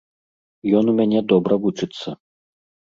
[0.81, 2.17] Ён у мяне добра вучыцца.